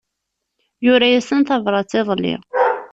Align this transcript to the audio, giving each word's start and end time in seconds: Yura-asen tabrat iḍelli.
Yura-asen 0.85 1.41
tabrat 1.47 1.91
iḍelli. 1.99 2.35